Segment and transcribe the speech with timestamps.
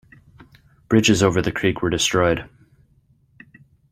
[0.89, 2.49] Bridges over the creek were destroyed.